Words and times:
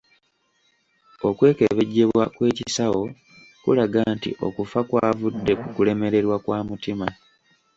Okwekebejjebwa 1.29 2.23
kw'ekisawo 2.35 3.01
kulaga 3.63 4.01
nti 4.15 4.29
okufa 4.47 4.79
kw'avudde 4.89 5.53
ku 5.61 5.67
kulemererwa 5.75 6.37
kwa 6.43 6.59
mutima. 6.67 7.07